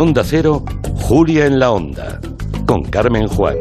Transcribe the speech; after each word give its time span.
Onda 0.00 0.22
Cero, 0.24 0.62
Julia 1.02 1.44
en 1.44 1.58
la 1.58 1.72
Onda, 1.72 2.20
con 2.64 2.80
Carmen 2.84 3.28
Juan. 3.28 3.56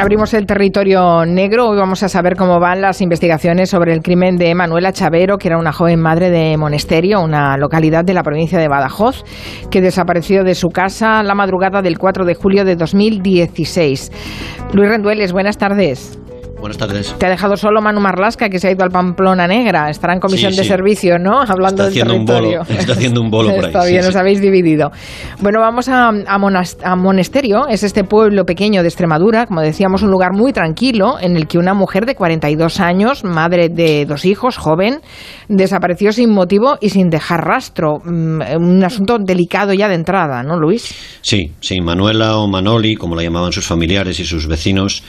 Abrimos 0.00 0.32
el 0.34 0.46
territorio 0.46 1.26
negro. 1.26 1.70
Hoy 1.70 1.78
vamos 1.78 2.04
a 2.04 2.08
saber 2.08 2.36
cómo 2.36 2.60
van 2.60 2.80
las 2.80 3.00
investigaciones 3.00 3.70
sobre 3.70 3.92
el 3.92 4.02
crimen 4.02 4.36
de 4.36 4.54
Manuela 4.54 4.92
Chavero, 4.92 5.36
que 5.36 5.48
era 5.48 5.58
una 5.58 5.72
joven 5.72 5.98
madre 5.98 6.30
de 6.30 6.56
Monesterio, 6.56 7.20
una 7.20 7.56
localidad 7.56 8.04
de 8.04 8.14
la 8.14 8.22
provincia 8.22 8.60
de 8.60 8.68
Badajoz, 8.68 9.24
que 9.68 9.80
desapareció 9.80 10.44
de 10.44 10.54
su 10.54 10.68
casa 10.68 11.24
la 11.24 11.34
madrugada 11.34 11.82
del 11.82 11.98
4 11.98 12.24
de 12.24 12.36
julio 12.36 12.64
de 12.64 12.76
2016. 12.76 14.12
Luis 14.74 14.88
Rendueles, 14.88 15.32
buenas 15.32 15.58
tardes. 15.58 16.20
Buenas 16.60 16.76
tardes. 16.76 17.14
Te 17.18 17.26
ha 17.26 17.30
dejado 17.30 17.56
solo 17.56 17.80
Manu 17.80 18.00
Marlasca, 18.00 18.48
que 18.48 18.58
se 18.58 18.68
ha 18.68 18.72
ido 18.72 18.82
al 18.82 18.90
Pamplona 18.90 19.46
Negra. 19.46 19.90
Estará 19.90 20.14
en 20.14 20.20
comisión 20.20 20.54
de 20.56 20.64
servicio, 20.64 21.18
¿no? 21.18 21.40
Hablando 21.40 21.84
está 21.84 21.84
del 21.84 21.94
territorio. 21.94 22.62
está 22.68 22.92
haciendo 22.94 23.20
un 23.20 23.30
bolo 23.30 23.54
por 23.54 23.64
ahí. 23.64 23.70
Está 23.70 23.84
bien, 23.84 24.04
os 24.04 24.16
habéis 24.16 24.40
dividido. 24.40 24.90
Bueno, 25.40 25.60
vamos 25.60 25.88
a, 25.88 26.08
a, 26.08 26.96
Monesterio. 26.96 27.68
Es 27.68 27.84
este 27.84 28.02
pueblo 28.02 28.44
pequeño 28.44 28.82
de 28.82 28.88
Extremadura, 28.88 29.46
como 29.46 29.60
decíamos, 29.60 30.02
un 30.02 30.10
lugar 30.10 30.32
muy 30.32 30.52
tranquilo 30.52 31.16
en 31.20 31.36
el 31.36 31.46
que 31.46 31.58
una 31.58 31.74
mujer 31.74 32.06
de 32.06 32.16
42 32.16 32.80
años, 32.80 33.22
madre 33.22 33.68
de 33.68 34.04
dos 34.04 34.24
hijos, 34.24 34.56
joven, 34.56 35.00
desapareció 35.48 36.12
sin 36.12 36.30
motivo 36.30 36.76
y 36.80 36.90
sin 36.90 37.08
dejar 37.08 37.46
rastro. 37.46 38.00
Mm, 38.04 38.40
un 38.56 38.84
asunto 38.84 39.18
delicado 39.18 39.74
ya 39.74 39.88
de 39.88 39.94
entrada, 39.94 40.42
¿no, 40.42 40.58
Luis? 40.58 40.92
Sí, 41.20 41.52
sí. 41.60 41.80
Manuela 41.80 42.36
o 42.38 42.48
Manoli, 42.48 42.96
como 42.96 43.14
la 43.14 43.22
llamaban 43.22 43.52
sus 43.52 43.66
familiares 43.66 44.18
y 44.18 44.24
sus 44.24 44.48
vecinos, 44.48 45.04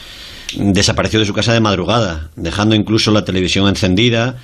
desapareció 0.57 1.19
de 1.19 1.25
su 1.25 1.33
casa 1.33 1.53
de 1.53 1.59
madrugada, 1.59 2.29
dejando 2.35 2.75
incluso 2.75 3.11
la 3.11 3.25
televisión 3.25 3.67
encendida 3.67 4.37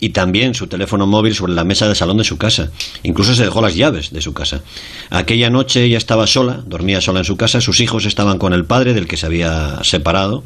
y 0.00 0.10
también 0.10 0.54
su 0.54 0.66
teléfono 0.66 1.06
móvil 1.06 1.34
sobre 1.34 1.52
la 1.52 1.64
mesa 1.64 1.86
de 1.88 1.94
salón 1.94 2.16
de 2.16 2.24
su 2.24 2.38
casa. 2.38 2.70
Incluso 3.02 3.34
se 3.34 3.44
dejó 3.44 3.60
las 3.60 3.74
llaves 3.74 4.12
de 4.12 4.22
su 4.22 4.32
casa. 4.32 4.62
Aquella 5.10 5.50
noche 5.50 5.84
ella 5.84 5.98
estaba 5.98 6.26
sola, 6.26 6.62
dormía 6.66 7.00
sola 7.00 7.20
en 7.20 7.24
su 7.26 7.36
casa, 7.36 7.60
sus 7.60 7.80
hijos 7.80 8.06
estaban 8.06 8.38
con 8.38 8.52
el 8.52 8.64
padre 8.64 8.94
del 8.94 9.06
que 9.06 9.16
se 9.16 9.26
había 9.26 9.78
separado 9.84 10.42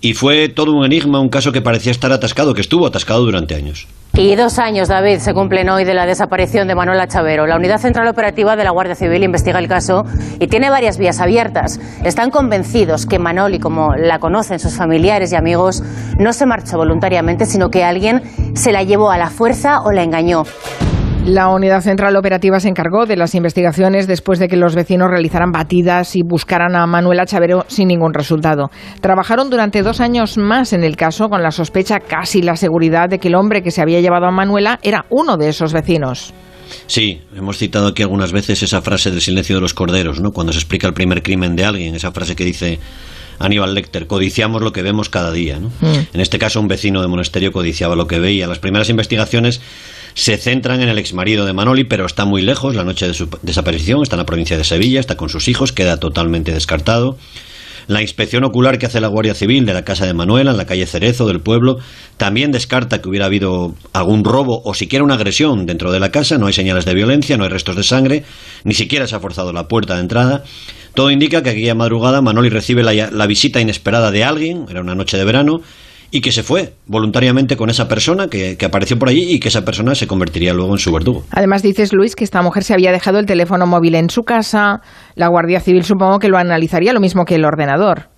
y 0.00 0.14
fue 0.14 0.48
todo 0.48 0.72
un 0.72 0.84
enigma, 0.84 1.20
un 1.20 1.28
caso 1.28 1.52
que 1.52 1.60
parecía 1.60 1.92
estar 1.92 2.12
atascado, 2.12 2.54
que 2.54 2.60
estuvo 2.60 2.86
atascado 2.86 3.24
durante 3.24 3.54
años. 3.54 3.86
Y 4.20 4.34
dos 4.34 4.58
años, 4.58 4.88
David, 4.88 5.18
se 5.20 5.32
cumplen 5.32 5.68
hoy 5.68 5.84
de 5.84 5.94
la 5.94 6.04
desaparición 6.04 6.66
de 6.66 6.74
Manuela 6.74 7.06
Chavero. 7.06 7.46
La 7.46 7.54
Unidad 7.54 7.78
Central 7.78 8.08
Operativa 8.08 8.56
de 8.56 8.64
la 8.64 8.72
Guardia 8.72 8.96
Civil 8.96 9.22
investiga 9.22 9.60
el 9.60 9.68
caso 9.68 10.04
y 10.40 10.48
tiene 10.48 10.70
varias 10.70 10.98
vías 10.98 11.20
abiertas. 11.20 11.78
Están 12.02 12.30
convencidos 12.30 13.06
que 13.06 13.20
Manoli, 13.20 13.60
como 13.60 13.94
la 13.94 14.18
conocen 14.18 14.58
sus 14.58 14.76
familiares 14.76 15.30
y 15.30 15.36
amigos, 15.36 15.84
no 16.18 16.32
se 16.32 16.46
marchó 16.46 16.78
voluntariamente, 16.78 17.46
sino 17.46 17.70
que 17.70 17.84
alguien 17.84 18.24
se 18.56 18.72
la 18.72 18.82
llevó 18.82 19.12
a 19.12 19.18
la 19.18 19.30
fuerza 19.30 19.82
o 19.82 19.92
la 19.92 20.02
engañó. 20.02 20.42
La 21.24 21.48
Unidad 21.48 21.82
Central 21.82 22.16
Operativa 22.16 22.58
se 22.58 22.68
encargó 22.68 23.04
de 23.04 23.16
las 23.16 23.34
investigaciones 23.34 24.06
después 24.06 24.38
de 24.38 24.48
que 24.48 24.56
los 24.56 24.74
vecinos 24.74 25.10
realizaran 25.10 25.52
batidas 25.52 26.16
y 26.16 26.22
buscaran 26.22 26.74
a 26.74 26.86
Manuela 26.86 27.26
Chavero 27.26 27.64
sin 27.68 27.88
ningún 27.88 28.14
resultado. 28.14 28.70
Trabajaron 29.00 29.50
durante 29.50 29.82
dos 29.82 30.00
años 30.00 30.38
más 30.38 30.72
en 30.72 30.84
el 30.84 30.96
caso 30.96 31.28
con 31.28 31.42
la 31.42 31.50
sospecha, 31.50 32.00
casi 32.00 32.40
la 32.40 32.56
seguridad, 32.56 33.08
de 33.08 33.18
que 33.18 33.28
el 33.28 33.34
hombre 33.34 33.62
que 33.62 33.70
se 33.70 33.82
había 33.82 34.00
llevado 34.00 34.26
a 34.26 34.30
Manuela 34.30 34.78
era 34.82 35.04
uno 35.10 35.36
de 35.36 35.50
esos 35.50 35.72
vecinos. 35.72 36.32
Sí, 36.86 37.20
hemos 37.36 37.58
citado 37.58 37.88
aquí 37.88 38.02
algunas 38.02 38.32
veces 38.32 38.62
esa 38.62 38.80
frase 38.82 39.10
del 39.10 39.20
silencio 39.20 39.56
de 39.56 39.60
los 39.60 39.74
corderos, 39.74 40.20
¿no? 40.20 40.30
Cuando 40.30 40.52
se 40.52 40.58
explica 40.58 40.86
el 40.86 40.94
primer 40.94 41.22
crimen 41.22 41.56
de 41.56 41.64
alguien, 41.64 41.94
esa 41.94 42.12
frase 42.12 42.36
que 42.36 42.44
dice 42.44 42.78
Aníbal 43.38 43.74
Lecter, 43.74 44.06
codiciamos 44.06 44.62
lo 44.62 44.72
que 44.72 44.82
vemos 44.82 45.08
cada 45.08 45.32
día. 45.32 45.58
¿no? 45.58 45.68
Mm. 45.80 46.14
En 46.14 46.20
este 46.20 46.38
caso, 46.38 46.60
un 46.60 46.68
vecino 46.68 47.00
de 47.02 47.08
monasterio 47.08 47.52
codiciaba 47.52 47.96
lo 47.96 48.06
que 48.06 48.18
veía. 48.18 48.46
Las 48.46 48.58
primeras 48.58 48.90
investigaciones 48.90 49.60
se 50.14 50.36
centran 50.36 50.80
en 50.80 50.88
el 50.88 50.98
exmarido 50.98 51.46
de 51.46 51.52
Manoli, 51.52 51.84
pero 51.84 52.06
está 52.06 52.24
muy 52.24 52.42
lejos. 52.42 52.74
La 52.74 52.84
noche 52.84 53.06
de 53.06 53.14
su 53.14 53.28
desaparición 53.42 54.02
está 54.02 54.16
en 54.16 54.20
la 54.20 54.26
provincia 54.26 54.56
de 54.56 54.64
Sevilla, 54.64 55.00
está 55.00 55.16
con 55.16 55.28
sus 55.28 55.48
hijos, 55.48 55.72
queda 55.72 55.98
totalmente 55.98 56.52
descartado. 56.52 57.16
La 57.88 58.02
inspección 58.02 58.44
ocular 58.44 58.78
que 58.78 58.84
hace 58.84 59.00
la 59.00 59.08
Guardia 59.08 59.34
Civil 59.34 59.64
de 59.64 59.72
la 59.72 59.82
casa 59.82 60.04
de 60.04 60.12
Manuela, 60.12 60.50
en 60.50 60.58
la 60.58 60.66
calle 60.66 60.84
Cerezo 60.84 61.26
del 61.26 61.40
pueblo, 61.40 61.78
también 62.18 62.52
descarta 62.52 63.00
que 63.00 63.08
hubiera 63.08 63.24
habido 63.24 63.74
algún 63.94 64.24
robo 64.24 64.60
o 64.62 64.74
siquiera 64.74 65.02
una 65.02 65.14
agresión 65.14 65.64
dentro 65.64 65.90
de 65.90 65.98
la 65.98 66.10
casa. 66.10 66.36
No 66.36 66.48
hay 66.48 66.52
señales 66.52 66.84
de 66.84 66.92
violencia, 66.92 67.38
no 67.38 67.44
hay 67.44 67.50
restos 67.50 67.76
de 67.76 67.82
sangre, 67.82 68.24
ni 68.64 68.74
siquiera 68.74 69.06
se 69.06 69.16
ha 69.16 69.20
forzado 69.20 69.54
la 69.54 69.68
puerta 69.68 69.94
de 69.94 70.02
entrada. 70.02 70.44
Todo 70.92 71.10
indica 71.10 71.42
que 71.42 71.48
aquella 71.48 71.74
madrugada 71.74 72.20
Manoli 72.20 72.50
recibe 72.50 72.82
la, 72.82 72.92
la 73.10 73.26
visita 73.26 73.58
inesperada 73.58 74.10
de 74.10 74.22
alguien, 74.22 74.66
era 74.68 74.82
una 74.82 74.94
noche 74.94 75.16
de 75.16 75.24
verano, 75.24 75.62
y 76.10 76.20
que 76.20 76.32
se 76.32 76.42
fue 76.42 76.74
voluntariamente 76.86 77.56
con 77.56 77.70
esa 77.70 77.88
persona 77.88 78.28
que, 78.28 78.56
apareció 78.64 78.98
por 78.98 79.08
allí 79.08 79.34
y 79.34 79.40
que 79.40 79.48
esa 79.48 79.64
persona 79.64 79.94
se 79.94 80.06
convertiría 80.06 80.52
luego 80.52 80.72
en 80.72 80.78
su 80.78 80.92
verdugo. 80.92 81.24
Además 81.30 81.62
dices, 81.62 81.92
Luis, 81.92 82.16
que 82.16 82.24
esta 82.24 82.42
mujer 82.42 82.64
se 82.64 82.74
había 82.74 82.92
dejado 82.92 83.18
el 83.18 83.26
teléfono 83.26 83.66
móvil 83.66 83.94
en 83.94 84.10
su 84.10 84.22
casa, 84.22 84.80
la 85.14 85.28
Guardia 85.28 85.60
Civil 85.60 85.84
supongo 85.84 86.18
que 86.18 86.28
lo 86.28 86.38
analizaría 86.38 86.92
lo 86.92 87.00
mismo 87.00 87.24
que 87.24 87.36
el 87.36 87.44
ordenador. 87.44 88.08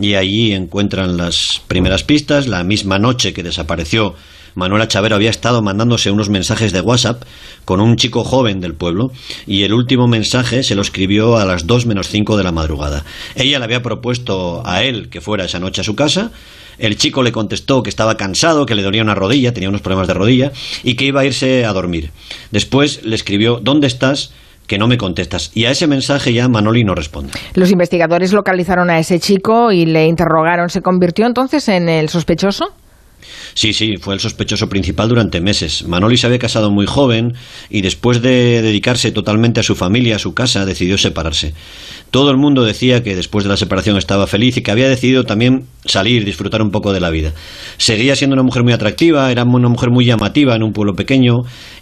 Y 0.00 0.14
allí 0.14 0.52
encuentran 0.52 1.16
las 1.16 1.60
primeras 1.66 2.04
pistas, 2.04 2.46
la 2.46 2.62
misma 2.62 3.00
noche 3.00 3.32
que 3.32 3.42
desapareció 3.42 4.14
Manuela 4.56 4.88
Chavero 4.88 5.16
había 5.16 5.28
estado 5.28 5.60
mandándose 5.60 6.10
unos 6.10 6.30
mensajes 6.30 6.72
de 6.72 6.80
WhatsApp 6.80 7.22
con 7.66 7.78
un 7.78 7.96
chico 7.96 8.24
joven 8.24 8.60
del 8.60 8.74
pueblo 8.74 9.10
y 9.46 9.64
el 9.64 9.74
último 9.74 10.08
mensaje 10.08 10.62
se 10.62 10.74
lo 10.74 10.80
escribió 10.80 11.36
a 11.36 11.44
las 11.44 11.66
2 11.66 11.84
menos 11.84 12.08
5 12.08 12.38
de 12.38 12.42
la 12.42 12.52
madrugada. 12.52 13.04
Ella 13.34 13.58
le 13.58 13.66
había 13.66 13.82
propuesto 13.82 14.66
a 14.66 14.82
él 14.82 15.10
que 15.10 15.20
fuera 15.20 15.44
esa 15.44 15.58
noche 15.58 15.82
a 15.82 15.84
su 15.84 15.94
casa 15.94 16.30
el 16.78 16.96
chico 16.96 17.22
le 17.22 17.32
contestó 17.32 17.82
que 17.82 17.90
estaba 17.90 18.16
cansado, 18.16 18.66
que 18.66 18.74
le 18.74 18.82
dolía 18.82 19.02
una 19.02 19.14
rodilla, 19.14 19.52
tenía 19.52 19.68
unos 19.68 19.80
problemas 19.80 20.08
de 20.08 20.14
rodilla, 20.14 20.52
y 20.82 20.94
que 20.94 21.06
iba 21.06 21.20
a 21.20 21.24
irse 21.24 21.64
a 21.64 21.72
dormir. 21.72 22.10
Después 22.50 23.04
le 23.04 23.14
escribió, 23.14 23.60
¿dónde 23.62 23.86
estás? 23.86 24.32
que 24.66 24.78
no 24.78 24.88
me 24.88 24.98
contestas. 24.98 25.52
Y 25.54 25.66
a 25.66 25.70
ese 25.70 25.86
mensaje 25.86 26.32
ya 26.32 26.48
Manoli 26.48 26.82
no 26.82 26.94
responde. 26.94 27.32
Los 27.54 27.70
investigadores 27.70 28.32
localizaron 28.32 28.90
a 28.90 28.98
ese 28.98 29.20
chico 29.20 29.70
y 29.70 29.86
le 29.86 30.06
interrogaron. 30.06 30.70
¿Se 30.70 30.82
convirtió 30.82 31.24
entonces 31.24 31.68
en 31.68 31.88
el 31.88 32.08
sospechoso? 32.08 32.72
Sí, 33.56 33.72
sí, 33.72 33.96
fue 33.98 34.12
el 34.12 34.20
sospechoso 34.20 34.68
principal 34.68 35.08
durante 35.08 35.40
meses. 35.40 35.88
Manoli 35.88 36.18
se 36.18 36.26
había 36.26 36.38
casado 36.38 36.70
muy 36.70 36.84
joven 36.84 37.32
y 37.70 37.80
después 37.80 38.20
de 38.20 38.60
dedicarse 38.60 39.12
totalmente 39.12 39.60
a 39.60 39.62
su 39.62 39.74
familia, 39.74 40.16
a 40.16 40.18
su 40.18 40.34
casa, 40.34 40.66
decidió 40.66 40.98
separarse. 40.98 41.54
Todo 42.10 42.30
el 42.30 42.36
mundo 42.36 42.64
decía 42.64 43.02
que 43.02 43.16
después 43.16 43.46
de 43.46 43.48
la 43.48 43.56
separación 43.56 43.96
estaba 43.96 44.26
feliz 44.26 44.58
y 44.58 44.62
que 44.62 44.72
había 44.72 44.90
decidido 44.90 45.24
también 45.24 45.64
salir, 45.86 46.26
disfrutar 46.26 46.60
un 46.60 46.70
poco 46.70 46.92
de 46.92 47.00
la 47.00 47.08
vida. 47.08 47.32
Seguía 47.78 48.14
siendo 48.14 48.34
una 48.34 48.42
mujer 48.42 48.62
muy 48.62 48.74
atractiva, 48.74 49.32
era 49.32 49.44
una 49.44 49.70
mujer 49.70 49.90
muy 49.90 50.04
llamativa 50.04 50.54
en 50.54 50.62
un 50.62 50.72
pueblo 50.72 50.92
pequeño 50.92 51.36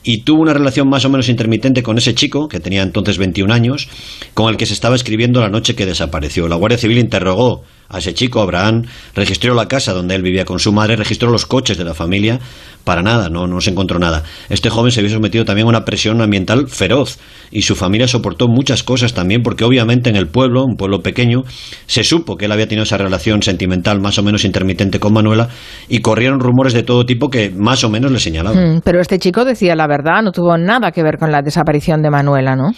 y 0.04 0.18
tuvo 0.18 0.42
una 0.42 0.54
relación 0.54 0.88
más 0.88 1.04
o 1.04 1.10
menos 1.10 1.28
intermitente 1.28 1.82
con 1.82 1.98
ese 1.98 2.14
chico, 2.14 2.46
que 2.46 2.60
tenía 2.60 2.82
entonces 2.82 3.18
21 3.18 3.52
años, 3.52 3.88
con 4.32 4.48
el 4.48 4.56
que 4.56 4.66
se 4.66 4.74
estaba 4.74 4.94
escribiendo 4.94 5.40
la 5.40 5.48
noche 5.48 5.74
que 5.74 5.86
desapareció. 5.86 6.46
La 6.46 6.54
Guardia 6.54 6.78
Civil 6.78 6.98
interrogó 6.98 7.64
a 7.88 7.98
ese 7.98 8.14
chico, 8.14 8.40
Abraham, 8.40 8.84
registró 9.14 9.54
la 9.54 9.68
casa 9.68 9.92
donde 9.92 10.14
él 10.14 10.22
vivía 10.22 10.44
con 10.44 10.58
su 10.58 10.72
madre, 10.72 10.96
registró 10.96 11.30
los 11.30 11.46
coches 11.46 11.63
de 11.64 11.84
la 11.84 11.94
familia, 11.94 12.38
para 12.84 13.02
nada, 13.02 13.30
no, 13.30 13.46
no 13.46 13.60
se 13.60 13.70
encontró 13.70 13.98
nada. 13.98 14.22
Este 14.50 14.68
joven 14.68 14.92
se 14.92 15.00
había 15.00 15.10
sometido 15.10 15.44
también 15.44 15.66
a 15.66 15.70
una 15.70 15.84
presión 15.84 16.20
ambiental 16.20 16.68
feroz 16.68 17.18
y 17.50 17.62
su 17.62 17.74
familia 17.74 18.06
soportó 18.06 18.46
muchas 18.46 18.82
cosas 18.82 19.14
también 19.14 19.42
porque 19.42 19.64
obviamente 19.64 20.10
en 20.10 20.16
el 20.16 20.28
pueblo, 20.28 20.64
un 20.64 20.76
pueblo 20.76 21.00
pequeño, 21.00 21.44
se 21.86 22.04
supo 22.04 22.36
que 22.36 22.44
él 22.44 22.52
había 22.52 22.68
tenido 22.68 22.84
esa 22.84 22.98
relación 22.98 23.42
sentimental 23.42 24.00
más 24.00 24.18
o 24.18 24.22
menos 24.22 24.44
intermitente 24.44 25.00
con 25.00 25.14
Manuela 25.14 25.48
y 25.88 26.00
corrieron 26.00 26.40
rumores 26.40 26.74
de 26.74 26.82
todo 26.82 27.06
tipo 27.06 27.30
que 27.30 27.50
más 27.50 27.82
o 27.84 27.88
menos 27.88 28.12
le 28.12 28.20
señalaban. 28.20 28.76
Mm, 28.76 28.80
pero 28.84 29.00
este 29.00 29.18
chico 29.18 29.44
decía 29.44 29.74
la 29.74 29.86
verdad, 29.86 30.22
no 30.22 30.30
tuvo 30.30 30.58
nada 30.58 30.92
que 30.92 31.02
ver 31.02 31.16
con 31.18 31.32
la 31.32 31.40
desaparición 31.40 32.02
de 32.02 32.10
Manuela, 32.10 32.54
¿no? 32.54 32.72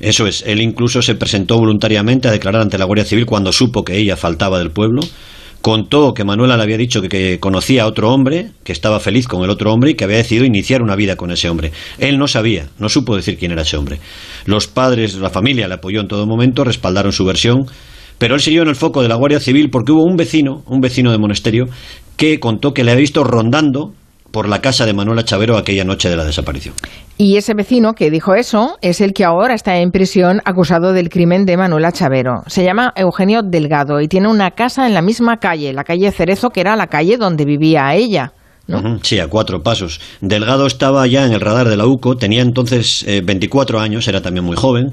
Eso 0.00 0.26
es, 0.26 0.42
él 0.46 0.60
incluso 0.60 1.02
se 1.02 1.14
presentó 1.14 1.56
voluntariamente 1.56 2.28
a 2.28 2.32
declarar 2.32 2.62
ante 2.62 2.78
la 2.78 2.84
Guardia 2.84 3.04
Civil 3.04 3.26
cuando 3.26 3.52
supo 3.52 3.84
que 3.84 3.96
ella 3.96 4.16
faltaba 4.16 4.58
del 4.58 4.70
pueblo. 4.70 5.02
Contó 5.64 6.12
que 6.12 6.24
Manuela 6.24 6.58
le 6.58 6.62
había 6.62 6.76
dicho 6.76 7.00
que, 7.00 7.40
conocía 7.40 7.84
a 7.84 7.86
otro 7.86 8.12
hombre, 8.12 8.50
que 8.64 8.72
estaba 8.72 9.00
feliz 9.00 9.26
con 9.26 9.42
el 9.44 9.48
otro 9.48 9.72
hombre 9.72 9.92
y 9.92 9.94
que 9.94 10.04
había 10.04 10.18
decidido 10.18 10.44
iniciar 10.44 10.82
una 10.82 10.94
vida 10.94 11.16
con 11.16 11.30
ese 11.30 11.48
hombre. 11.48 11.72
Él 11.98 12.18
no 12.18 12.28
sabía, 12.28 12.68
no 12.78 12.90
supo 12.90 13.16
decir 13.16 13.38
quién 13.38 13.50
era 13.50 13.62
ese 13.62 13.78
hombre. 13.78 13.98
Los 14.44 14.66
padres, 14.66 15.14
la 15.14 15.30
familia 15.30 15.66
le 15.66 15.72
apoyó 15.72 16.02
en 16.02 16.06
todo 16.06 16.26
momento, 16.26 16.64
respaldaron 16.64 17.12
su 17.12 17.24
versión, 17.24 17.64
pero 18.18 18.34
él 18.34 18.42
siguió 18.42 18.60
en 18.60 18.68
el 18.68 18.76
foco 18.76 19.00
de 19.00 19.08
la 19.08 19.14
Guardia 19.14 19.40
Civil 19.40 19.70
porque 19.70 19.92
hubo 19.92 20.04
un 20.04 20.16
vecino, 20.16 20.62
un 20.66 20.82
vecino 20.82 21.10
de 21.12 21.16
monasterio, 21.16 21.64
que 22.18 22.38
contó 22.40 22.74
que 22.74 22.84
le 22.84 22.90
había 22.90 23.00
visto 23.00 23.24
rondando 23.24 23.94
por 24.34 24.48
la 24.48 24.60
casa 24.60 24.84
de 24.84 24.92
Manuela 24.92 25.24
Chavero 25.24 25.56
aquella 25.56 25.84
noche 25.84 26.10
de 26.10 26.16
la 26.16 26.24
desaparición. 26.24 26.74
Y 27.16 27.36
ese 27.36 27.54
vecino 27.54 27.92
que 27.92 28.10
dijo 28.10 28.34
eso 28.34 28.76
es 28.82 29.00
el 29.00 29.12
que 29.12 29.24
ahora 29.24 29.54
está 29.54 29.78
en 29.78 29.92
prisión 29.92 30.42
acusado 30.44 30.92
del 30.92 31.08
crimen 31.08 31.44
de 31.44 31.56
Manuela 31.56 31.92
Chavero. 31.92 32.42
Se 32.48 32.64
llama 32.64 32.92
Eugenio 32.96 33.42
Delgado 33.42 34.00
y 34.00 34.08
tiene 34.08 34.26
una 34.26 34.50
casa 34.50 34.88
en 34.88 34.94
la 34.94 35.02
misma 35.02 35.36
calle, 35.36 35.72
la 35.72 35.84
calle 35.84 36.10
Cerezo, 36.10 36.50
que 36.50 36.60
era 36.60 36.74
la 36.74 36.88
calle 36.88 37.16
donde 37.16 37.44
vivía 37.44 37.94
ella. 37.94 38.32
Sí, 39.02 39.20
a 39.20 39.28
cuatro 39.28 39.62
pasos. 39.62 40.00
Delgado 40.22 40.66
estaba 40.66 41.06
ya 41.06 41.26
en 41.26 41.32
el 41.32 41.40
radar 41.40 41.68
de 41.68 41.76
la 41.76 41.86
UCO, 41.86 42.16
tenía 42.16 42.40
entonces 42.40 43.04
24 43.22 43.78
eh, 43.78 43.82
años, 43.82 44.08
era 44.08 44.22
también 44.22 44.44
muy 44.44 44.56
joven, 44.56 44.92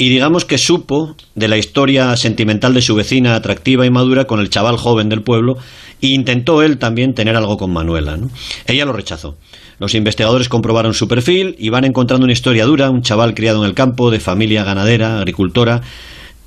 y 0.00 0.08
digamos 0.08 0.46
que 0.46 0.56
supo 0.56 1.14
de 1.34 1.46
la 1.46 1.58
historia 1.58 2.16
sentimental 2.16 2.72
de 2.72 2.80
su 2.80 2.94
vecina 2.94 3.34
atractiva 3.34 3.84
y 3.84 3.90
madura 3.90 4.24
con 4.24 4.40
el 4.40 4.48
chaval 4.48 4.78
joven 4.78 5.10
del 5.10 5.20
pueblo, 5.20 5.58
e 6.00 6.06
intentó 6.06 6.62
él 6.62 6.78
también 6.78 7.12
tener 7.12 7.36
algo 7.36 7.58
con 7.58 7.70
Manuela. 7.70 8.18
Ella 8.66 8.86
lo 8.86 8.94
rechazó. 8.94 9.36
Los 9.78 9.94
investigadores 9.94 10.48
comprobaron 10.48 10.94
su 10.94 11.06
perfil 11.06 11.54
y 11.58 11.68
van 11.68 11.84
encontrando 11.84 12.24
una 12.24 12.32
historia 12.32 12.64
dura, 12.64 12.88
un 12.88 13.02
chaval 13.02 13.34
criado 13.34 13.62
en 13.62 13.68
el 13.68 13.74
campo, 13.74 14.10
de 14.10 14.20
familia 14.20 14.64
ganadera, 14.64 15.18
agricultora, 15.18 15.82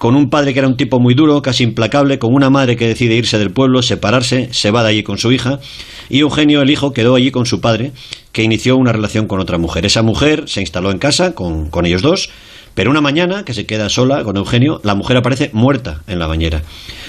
con 0.03 0.17
un 0.17 0.29
padre 0.29 0.51
que 0.51 0.59
era 0.59 0.67
un 0.67 0.75
tipo 0.75 1.00
muy 1.00 1.13
duro, 1.13 1.41
casi 1.41 1.63
implacable, 1.63 2.19
con 2.19 2.33
una 2.33 2.50
madre 2.50 2.75
que 2.75 2.85
decide 2.85 3.15
irse 3.15 3.39
del 3.39 3.51
pueblo, 3.51 3.81
separarse, 3.81 4.50
se 4.51 4.69
va 4.69 4.83
de 4.83 4.89
allí 4.89 5.01
con 5.01 5.17
su 5.17 5.31
hija, 5.31 5.61
y 6.09 6.19
Eugenio, 6.19 6.61
el 6.61 6.69
hijo, 6.69 6.91
quedó 6.91 7.15
allí 7.15 7.31
con 7.31 7.45
su 7.45 7.61
padre, 7.61 7.94
que 8.33 8.44
inició 8.44 8.75
una 8.75 8.91
relación 8.91 9.27
con 9.27 9.39
otra 9.39 9.57
mujer. 9.57 9.85
Esa 9.85 10.01
mujer 10.01 10.44
se 10.47 10.59
instaló 10.59 10.91
en 10.91 10.97
casa 10.97 11.33
con, 11.35 11.69
con 11.69 11.85
ellos 11.85 12.01
dos, 12.01 12.29
pero 12.73 12.91
una 12.91 13.00
mañana, 13.00 13.45
que 13.45 13.53
se 13.53 13.65
queda 13.65 13.88
sola 13.88 14.25
con 14.25 14.35
Eugenio, 14.35 14.81
la 14.83 14.94
mujer 14.94 15.15
aparece 15.15 15.51
muerta 15.53 16.01
en 16.07 16.19
la 16.19 16.27
bañera. 16.27 16.63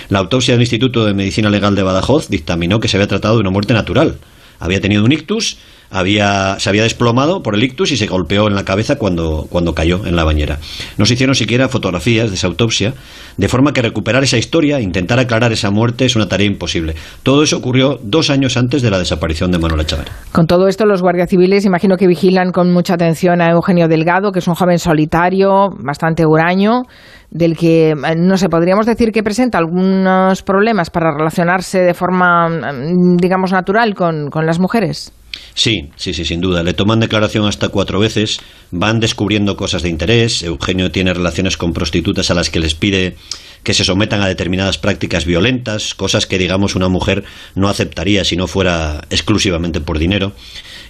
La 0.09 0.21
autopsia 0.21 0.55
del 0.55 0.63
Instituto 0.63 1.05
de 1.05 1.15
Medicina 1.15 1.51
Legal 1.51 1.75
de 1.75 1.83
Badajoz 1.83 2.29
dictaminó 2.29 2.79
que 2.79 2.87
se 2.87 2.97
había 2.97 3.09
tratado 3.09 3.35
de 3.35 3.41
una 3.41 3.51
muerte 3.51 3.75
natural. 3.75 4.19
Había 4.61 4.81
tenido 4.81 5.05
un 5.05 5.11
ictus 5.11 5.59
había, 5.91 6.59
se 6.59 6.69
había 6.69 6.83
desplomado 6.83 7.43
por 7.43 7.55
el 7.55 7.63
ictus 7.63 7.93
y 7.93 7.97
se 7.97 8.07
golpeó 8.07 8.49
en 8.49 8.55
la 8.55 8.65
cabeza 8.65 8.97
cuando, 8.97 9.47
cuando 9.49 9.75
cayó 9.75 10.05
en 10.07 10.17
la 10.17 10.25
bañera. 10.25 10.59
No 10.99 11.07
se 11.07 11.15
hicieron 11.15 11.35
siquiera 11.35 11.69
fotografías 11.69 12.31
de 12.31 12.37
esa 12.37 12.47
autopsia, 12.47 12.95
de 13.37 13.49
forma 13.49 13.73
que 13.73 13.83
recuperar 13.83 14.23
esa 14.23 14.39
historia, 14.39 14.81
intentar 14.81 15.19
aclarar 15.19 15.53
esa 15.53 15.71
muerte, 15.71 16.05
es 16.05 16.17
una 16.17 16.29
tarea 16.29 16.47
imposible. 16.47 16.95
Todo 17.23 17.43
eso 17.43 17.57
ocurrió 17.57 17.99
dos 18.03 18.31
años 18.31 18.57
antes 18.57 18.83
de 18.83 18.91
la 18.91 18.99
desaparición 18.99 19.51
de 19.51 19.59
Manuel 19.59 19.83
Echavarri. 19.83 20.11
Con 20.33 20.47
todo 20.47 20.69
esto, 20.69 20.87
los 20.87 21.03
guardias 21.03 21.31
civiles 21.31 21.65
imagino 21.65 21.97
que 21.97 22.07
vigilan 22.07 22.53
con 22.53 22.73
mucha 22.73 22.95
atención 22.95 23.41
a 23.41 23.51
Eugenio 23.51 23.89
Delgado, 23.89 24.33
que 24.33 24.39
es 24.41 24.49
un 24.49 24.55
joven 24.55 24.79
solitario, 24.79 25.71
bastante 25.79 26.27
huraño, 26.27 26.83
del 27.31 27.57
que, 27.57 27.91
eh, 27.91 27.95
no 28.17 28.37
sé, 28.37 28.49
podríamos 28.49 28.87
decir 28.87 29.11
que 29.11 29.23
presenta 29.23 29.59
algunos 29.59 30.43
problemas 30.43 30.91
para 30.91 31.11
relacionarse 31.13 31.81
de 31.81 31.95
forma, 31.95 32.49
mm, 32.49 33.17
digamos, 33.17 33.53
natural 33.53 33.95
con, 33.95 34.31
con 34.31 34.47
las 34.47 34.61
mujeres. 34.61 35.13
Sí, 35.55 35.91
sí, 35.97 36.15
sí, 36.15 36.25
sin 36.25 36.41
duda. 36.41 36.63
Le 36.63 36.75
toman 36.75 37.01
declaración 37.01 37.47
hasta 37.47 37.69
cuatro 37.69 38.01
veces, 38.01 38.41
van 38.71 39.01
descubriendo 39.01 39.57
cosas 39.57 39.83
de 39.83 39.89
interés. 39.89 40.43
Eugenio 40.43 40.91
tiene 40.91 41.15
relaciones 41.15 41.57
con 41.57 41.73
prostitutas 41.73 42.31
a 42.31 42.35
las 42.35 42.51
que 42.51 42.61
les 42.61 42.75
pide 42.75 43.17
que 43.63 43.75
se 43.75 43.85
sometan 43.85 44.21
a 44.21 44.29
determinadas 44.29 44.79
prácticas 44.79 45.25
violentas, 45.25 45.95
cosas 45.95 46.27
que, 46.27 46.39
digamos, 46.39 46.77
una 46.77 46.89
mujer 46.89 47.25
no 47.55 47.69
aceptaría 47.69 48.23
si 48.25 48.37
no 48.37 48.47
fuera 48.47 49.07
exclusivamente 49.11 49.81
por 49.81 49.99
dinero. 49.99 50.33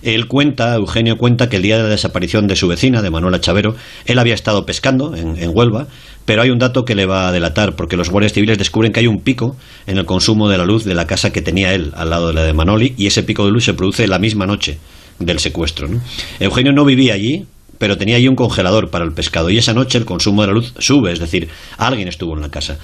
Él 0.02 0.26
cuenta, 0.26 0.74
Eugenio 0.74 1.16
cuenta 1.16 1.48
que 1.48 1.56
el 1.56 1.62
día 1.62 1.76
de 1.76 1.84
la 1.84 1.88
desaparición 1.88 2.46
de 2.46 2.56
su 2.56 2.66
vecina, 2.66 3.00
de 3.00 3.10
Manuela 3.10 3.40
Chavero, 3.40 3.76
él 4.06 4.18
había 4.18 4.34
estado 4.34 4.66
pescando 4.66 5.14
en, 5.14 5.38
en 5.38 5.50
Huelva, 5.54 5.86
pero 6.24 6.42
hay 6.42 6.50
un 6.50 6.58
dato 6.58 6.84
que 6.84 6.94
le 6.94 7.06
va 7.06 7.28
a 7.28 7.32
delatar, 7.32 7.76
porque 7.76 7.96
los 7.96 8.10
guardias 8.10 8.32
civiles 8.32 8.58
descubren 8.58 8.92
que 8.92 9.00
hay 9.00 9.06
un 9.06 9.20
pico 9.20 9.56
en 9.86 9.98
el 9.98 10.04
consumo 10.04 10.48
de 10.48 10.58
la 10.58 10.64
luz 10.64 10.84
de 10.84 10.94
la 10.94 11.06
casa 11.06 11.32
que 11.32 11.42
tenía 11.42 11.74
él 11.74 11.92
al 11.94 12.10
lado 12.10 12.28
de 12.28 12.34
la 12.34 12.44
de 12.44 12.52
Manoli, 12.52 12.94
y 12.96 13.06
ese 13.06 13.22
pico 13.22 13.44
de 13.44 13.52
luz 13.52 13.64
se 13.64 13.74
produce 13.74 14.06
la 14.06 14.18
misma 14.18 14.46
noche 14.46 14.78
del 15.18 15.38
secuestro. 15.38 15.88
Eugenio 16.40 16.72
no 16.72 16.84
vivía 16.84 17.14
allí, 17.14 17.46
pero 17.84 17.98
tenía 17.98 18.16
allí 18.16 18.28
un 18.28 18.34
congelador 18.34 18.88
para 18.88 19.04
el 19.04 19.12
pescado 19.12 19.50
y 19.50 19.58
esa 19.58 19.74
noche 19.74 19.98
el 19.98 20.06
consumo 20.06 20.40
de 20.40 20.48
la 20.48 20.54
luz 20.54 20.72
sube, 20.78 21.12
es 21.12 21.18
decir, 21.18 21.50
alguien 21.76 22.08
estuvo 22.08 22.34
en 22.34 22.40
la 22.40 22.48
casa. 22.48 22.78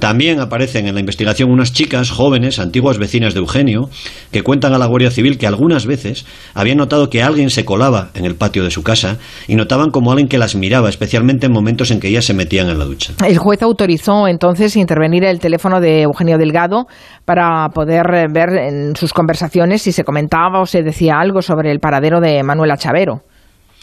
También 0.00 0.40
aparecen 0.40 0.88
en 0.88 0.94
la 0.94 1.00
investigación 1.00 1.52
unas 1.52 1.72
chicas 1.72 2.10
jóvenes, 2.10 2.58
antiguas 2.58 2.98
vecinas 2.98 3.32
de 3.32 3.38
Eugenio, 3.38 3.90
que 4.32 4.42
cuentan 4.42 4.74
a 4.74 4.78
la 4.78 4.86
Guardia 4.86 5.12
Civil 5.12 5.38
que 5.38 5.46
algunas 5.46 5.86
veces 5.86 6.26
habían 6.52 6.78
notado 6.78 7.10
que 7.10 7.22
alguien 7.22 7.48
se 7.48 7.64
colaba 7.64 8.10
en 8.14 8.24
el 8.24 8.34
patio 8.34 8.64
de 8.64 8.72
su 8.72 8.82
casa 8.82 9.18
y 9.46 9.54
notaban 9.54 9.90
como 9.92 10.10
alguien 10.10 10.26
que 10.26 10.36
las 10.36 10.56
miraba, 10.56 10.88
especialmente 10.88 11.46
en 11.46 11.52
momentos 11.52 11.92
en 11.92 12.00
que 12.00 12.08
ellas 12.08 12.24
se 12.24 12.34
metían 12.34 12.68
en 12.68 12.80
la 12.80 12.86
ducha. 12.86 13.12
El 13.24 13.38
juez 13.38 13.62
autorizó 13.62 14.26
entonces 14.26 14.74
intervenir 14.74 15.22
el 15.22 15.38
teléfono 15.38 15.80
de 15.80 16.02
Eugenio 16.02 16.38
Delgado 16.38 16.86
para 17.24 17.68
poder 17.68 18.04
ver 18.34 18.48
en 18.56 18.96
sus 18.96 19.12
conversaciones 19.12 19.82
si 19.82 19.92
se 19.92 20.02
comentaba 20.02 20.60
o 20.60 20.66
se 20.66 20.82
decía 20.82 21.20
algo 21.20 21.40
sobre 21.40 21.70
el 21.70 21.78
paradero 21.78 22.20
de 22.20 22.42
Manuela 22.42 22.76
Chavero. 22.76 23.22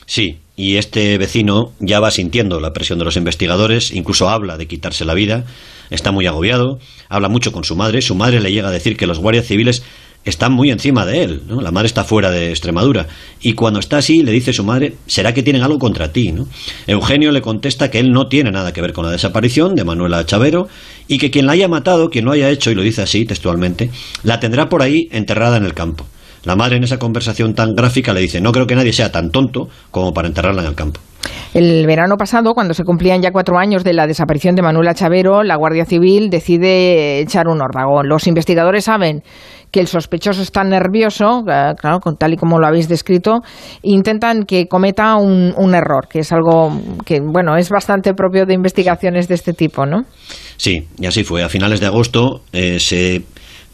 Sí, 0.08 0.38
y 0.56 0.78
este 0.78 1.18
vecino 1.18 1.74
ya 1.82 2.00
va 2.00 2.12
sintiendo 2.12 2.62
la 2.62 2.72
presión 2.72 2.98
de 2.98 3.04
los 3.04 3.18
investigadores, 3.18 3.92
incluso 3.92 4.30
habla 4.30 4.58
de 4.58 4.66
quitarse 4.66 5.04
la 5.04 5.14
vida, 5.14 5.44
está 5.90 6.14
muy 6.14 6.26
agobiado, 6.26 6.80
habla 7.10 7.28
mucho 7.28 7.52
con 7.52 7.66
su 7.66 7.76
madre, 7.76 8.02
su 8.02 8.16
madre 8.16 8.40
le 8.40 8.54
llega 8.54 8.70
a 8.70 8.72
decir 8.72 8.96
que 8.96 9.06
los 9.06 9.20
guardias 9.20 9.46
civiles 9.46 9.84
están 10.24 10.54
muy 10.54 10.72
encima 10.72 11.06
de 11.06 11.24
él, 11.24 11.42
¿no? 11.46 11.60
la 11.60 11.72
madre 11.72 11.88
está 11.88 12.06
fuera 12.06 12.32
de 12.32 12.52
Extremadura, 12.52 13.08
y 13.42 13.52
cuando 13.52 13.82
está 13.82 13.98
así 13.98 14.24
le 14.24 14.32
dice 14.32 14.54
su 14.54 14.64
madre, 14.64 14.96
¿será 15.08 15.34
que 15.34 15.44
tienen 15.44 15.62
algo 15.62 15.78
contra 15.78 16.14
ti? 16.14 16.32
¿no? 16.32 16.48
Eugenio 16.88 17.34
le 17.34 17.42
contesta 17.42 17.92
que 17.92 18.00
él 18.00 18.12
no 18.14 18.30
tiene 18.30 18.50
nada 18.50 18.72
que 18.72 18.82
ver 18.82 18.94
con 18.94 19.06
la 19.06 19.12
desaparición 19.12 19.76
de 19.76 19.84
Manuela 19.84 20.26
Chavero 20.26 20.70
y 21.10 21.18
que 21.18 21.32
quien 21.32 21.48
la 21.48 21.52
haya 21.52 21.68
matado, 21.68 22.10
quien 22.10 22.24
lo 22.24 22.32
haya 22.32 22.50
hecho, 22.50 22.72
y 22.72 22.76
lo 22.76 22.82
dice 22.82 23.02
así 23.02 23.26
textualmente, 23.26 23.92
la 24.24 24.40
tendrá 24.40 24.70
por 24.70 24.82
ahí 24.82 25.10
enterrada 25.12 25.58
en 25.58 25.66
el 25.66 25.74
campo. 25.74 26.06
La 26.48 26.56
madre 26.56 26.78
en 26.78 26.84
esa 26.86 26.98
conversación 26.98 27.54
tan 27.54 27.76
gráfica 27.76 28.14
le 28.14 28.22
dice, 28.22 28.40
no 28.40 28.54
creo 28.54 28.66
que 28.66 28.74
nadie 28.74 28.94
sea 28.94 29.12
tan 29.12 29.32
tonto 29.32 29.68
como 29.92 30.14
para 30.14 30.30
enterrarla 30.30 30.62
en 30.62 30.70
el 30.70 30.76
campo. 30.76 31.02
El 31.54 31.86
verano 31.86 32.16
pasado, 32.16 32.54
cuando 32.54 32.74
se 32.74 32.86
cumplían 32.86 33.22
ya 33.22 33.32
cuatro 33.34 33.58
años 33.58 33.84
de 33.84 33.92
la 33.92 34.08
desaparición 34.08 34.56
de 34.56 34.62
Manuela 34.62 34.94
Chavero, 34.94 35.44
la 35.44 35.58
Guardia 35.58 35.84
Civil 35.84 36.30
decide 36.30 37.20
echar 37.20 37.50
un 37.50 37.62
órdago. 37.62 38.02
Los 38.02 38.28
investigadores 38.28 38.86
saben 38.86 39.24
que 39.72 39.82
el 39.82 39.88
sospechoso 39.88 40.42
está 40.42 40.64
nervioso, 40.64 41.44
eh, 41.50 41.74
claro, 41.78 42.00
tal 42.18 42.34
y 42.34 42.38
como 42.38 42.60
lo 42.60 42.68
habéis 42.68 42.88
descrito, 42.88 43.42
intentan 43.82 44.44
que 44.44 44.68
cometa 44.70 45.18
un, 45.18 45.76
error, 45.76 46.08
que 46.10 46.20
es 46.20 46.32
algo 46.32 46.72
que, 47.06 47.20
bueno, 47.20 47.58
es 47.58 47.70
bastante 47.70 48.14
propio 48.14 48.46
de 48.46 48.54
investigaciones 48.54 49.28
de 49.28 49.36
este 49.36 49.52
tipo, 49.52 49.86
¿no? 49.86 50.04
Sí, 50.56 50.88
y 50.98 51.08
así 51.08 51.26
fue. 51.26 51.44
A 51.44 51.50
finales 51.50 51.82
de 51.82 51.88
agosto 51.88 52.44
eh, 52.54 52.80
se 52.80 53.24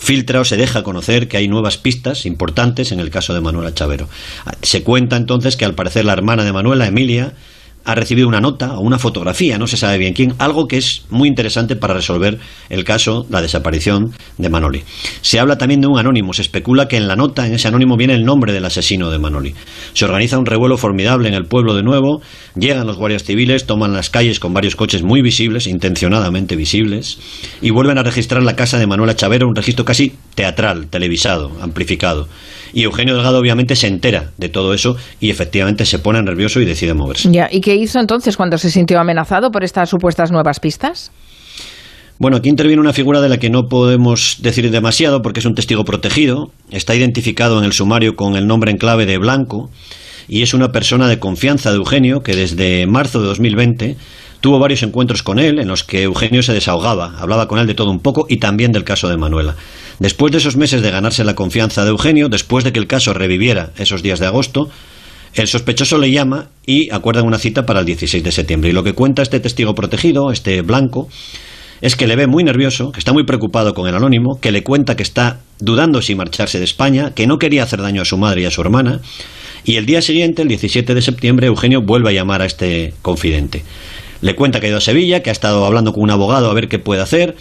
filtra 0.04 0.42
o 0.42 0.46
se 0.46 0.58
deja 0.58 0.84
conocer 0.84 1.28
que 1.30 1.38
hay 1.38 1.48
nuevas 1.48 1.78
pistas 1.78 2.26
importantes 2.26 2.92
en 2.92 3.00
el 3.00 3.10
caso 3.10 3.34
de 3.34 3.40
Manuela 3.40 3.74
Chavero. 3.74 4.10
Se 4.62 4.84
cuenta 4.84 5.16
entonces 5.16 5.56
que 5.56 5.64
al 5.64 5.76
parecer 5.76 6.04
la 6.04 6.14
hermana 6.14 6.44
de 6.44 6.52
Manuela, 6.52 6.86
Emilia, 6.86 7.34
ha 7.86 7.96
recibido 7.96 8.28
una 8.28 8.40
nota 8.40 8.78
o 8.78 8.82
una 8.82 8.98
fotografía, 8.98 9.58
no 9.58 9.68
se 9.68 9.78
sabe 9.78 9.98
bien 9.98 10.14
quién, 10.14 10.34
algo 10.38 10.68
que 10.68 10.78
es 10.78 11.04
muy 11.10 11.28
interesante 11.28 11.76
para 11.76 11.94
resolver 11.94 12.40
el 12.70 12.84
caso, 12.84 13.26
la 13.30 13.42
desaparición 13.42 14.12
de 14.38 14.50
Manoli. 14.50 14.84
Se 15.22 15.40
habla 15.40 15.58
también 15.58 15.82
de 15.82 15.88
un 15.88 16.00
anónimo, 16.00 16.34
se 16.34 16.42
especula 16.42 16.88
que 16.88 16.98
en 16.98 17.08
la 17.08 17.16
nota, 17.16 17.46
en 17.46 17.54
ese 17.54 17.68
anónimo, 17.68 17.98
viene 17.98 18.14
el 18.14 18.24
nombre 18.24 18.54
del 18.54 18.66
asesino 18.66 19.10
de 19.10 19.20
Manoli. 19.20 19.54
Se 19.94 20.06
organiza 20.06 20.38
un 20.38 20.46
revuelo 20.46 20.78
formidable 20.78 21.28
en 21.28 21.34
el 21.34 21.46
pueblo 21.46 21.76
de 21.76 21.84
nuevo, 21.84 22.22
llegan 22.56 22.88
los 22.88 22.98
guardias 22.98 23.24
civiles, 23.24 23.66
toman 23.66 23.94
las 23.94 24.10
calles 24.10 24.40
con 24.40 24.54
varios 24.54 24.76
coches 24.76 25.04
muy 25.04 25.22
visibles, 25.22 25.68
intencionadamente 25.68 26.56
visibles, 26.56 27.20
y 27.62 27.72
vuelven 27.72 27.98
a 27.98 28.04
registrar 28.04 28.44
la 28.44 28.56
casa 28.56 28.80
de 28.80 28.88
Manuela 28.88 29.16
Chavero, 29.16 29.48
un 29.48 29.56
registro 29.56 29.86
casi 29.86 30.14
teatral, 30.36 30.88
televisado, 30.88 31.52
amplificado. 31.62 32.28
Y 32.74 32.84
Eugenio 32.84 33.14
Delgado 33.14 33.38
obviamente 33.38 33.76
se 33.76 33.88
entera 33.88 34.32
de 34.38 34.50
todo 34.50 34.74
eso 34.74 34.98
y 35.20 35.30
efectivamente 35.30 35.86
se 35.86 36.00
pone 36.00 36.22
nervioso 36.24 36.60
y 36.60 36.66
decide 36.66 36.96
moverse. 36.96 37.30
Ya, 37.32 37.48
¿Y 37.52 37.62
qué 37.62 37.73
hizo 37.76 38.00
entonces 38.00 38.38
cuando 38.38 38.58
se 38.58 38.70
sintió 38.70 39.00
amenazado 39.00 39.52
por 39.52 39.64
estas 39.64 39.90
supuestas 39.90 40.32
nuevas 40.32 40.60
pistas? 40.60 41.12
Bueno, 42.20 42.38
aquí 42.38 42.50
interviene 42.50 42.80
una 42.80 42.94
figura 42.94 43.22
de 43.22 43.30
la 43.30 43.38
que 43.38 43.50
no 43.50 43.64
podemos 43.68 44.38
decir 44.40 44.70
demasiado 44.70 45.22
porque 45.22 45.40
es 45.40 45.46
un 45.46 45.56
testigo 45.56 45.84
protegido, 45.84 46.52
está 46.70 46.96
identificado 46.96 47.58
en 47.58 47.66
el 47.66 47.74
sumario 47.74 48.16
con 48.16 48.36
el 48.36 48.48
nombre 48.48 48.72
en 48.72 48.78
clave 48.78 49.06
de 49.06 49.18
Blanco 49.18 49.70
y 50.28 50.42
es 50.42 50.54
una 50.54 50.72
persona 50.72 51.08
de 51.08 51.20
confianza 51.20 51.72
de 51.72 51.78
Eugenio 51.78 52.22
que 52.22 52.36
desde 52.36 52.86
marzo 52.88 53.20
de 53.20 53.28
2020 53.28 53.98
tuvo 54.42 54.60
varios 54.60 54.84
encuentros 54.84 55.24
con 55.24 55.40
él 55.40 55.58
en 55.60 55.68
los 55.68 55.84
que 55.84 56.04
Eugenio 56.04 56.44
se 56.44 56.54
desahogaba, 56.54 57.18
hablaba 57.18 57.48
con 57.48 57.60
él 57.60 57.68
de 57.68 57.76
todo 57.76 57.92
un 57.92 58.00
poco 58.00 58.26
y 58.30 58.38
también 58.38 58.72
del 58.72 58.84
caso 58.84 59.10
de 59.10 59.18
Manuela. 59.18 59.56
Después 60.00 60.32
de 60.32 60.38
esos 60.38 60.58
meses 60.58 60.82
de 60.82 60.92
ganarse 60.92 61.24
la 61.24 61.34
confianza 61.34 61.84
de 61.84 61.92
Eugenio, 61.92 62.30
después 62.30 62.64
de 62.64 62.74
que 62.74 62.80
el 62.80 62.88
caso 62.88 63.14
reviviera 63.14 63.72
esos 63.78 64.04
días 64.04 64.20
de 64.20 64.28
agosto, 64.28 64.70
el 65.42 65.48
sospechoso 65.48 65.98
le 65.98 66.12
llama 66.12 66.50
y 66.66 66.92
acuerdan 66.92 67.26
una 67.26 67.40
cita 67.40 67.66
para 67.66 67.80
el 67.80 67.86
16 67.86 68.24
de 68.24 68.32
septiembre. 68.32 68.70
Y 68.70 68.74
lo 68.74 68.84
que 68.84 68.94
cuenta 68.94 69.22
este 69.22 69.40
testigo 69.40 69.74
protegido, 69.74 70.32
este 70.32 70.62
blanco, 70.62 71.10
es 71.82 71.96
que 71.96 72.08
le 72.08 72.16
ve 72.16 72.28
muy 72.28 72.44
nervioso, 72.44 72.92
que 72.92 73.00
está 73.00 73.12
muy 73.12 73.26
preocupado 73.26 73.74
con 73.74 73.90
el 73.90 73.96
anónimo, 73.96 74.40
que 74.40 74.52
le 74.52 74.64
cuenta 74.64 74.96
que 74.96 75.04
está 75.04 75.42
dudando 75.60 76.02
si 76.02 76.16
marcharse 76.16 76.60
de 76.60 76.66
España, 76.66 77.12
que 77.14 77.28
no 77.28 77.40
quería 77.40 77.64
hacer 77.64 77.82
daño 77.82 78.02
a 78.02 78.06
su 78.06 78.18
madre 78.18 78.42
y 78.42 78.46
a 78.46 78.52
su 78.52 78.62
hermana. 78.62 79.02
Y 79.66 79.76
el 79.76 79.86
día 79.86 80.02
siguiente, 80.02 80.44
el 80.44 80.48
17 80.48 80.94
de 80.94 81.02
septiembre, 81.02 81.48
Eugenio 81.48 81.82
vuelve 81.82 82.10
a 82.10 82.14
llamar 82.14 82.42
a 82.42 82.46
este 82.46 82.94
confidente. 83.02 83.64
Le 84.22 84.36
cuenta 84.36 84.60
que 84.60 84.68
ha 84.68 84.70
ido 84.70 84.78
a 84.78 84.82
Sevilla, 84.82 85.24
que 85.24 85.30
ha 85.30 85.34
estado 85.34 85.66
hablando 85.66 85.92
con 85.94 86.04
un 86.04 86.12
abogado 86.12 86.50
a 86.50 86.54
ver 86.54 86.70
qué 86.70 86.80
puede 86.80 87.02
hacer, 87.02 87.36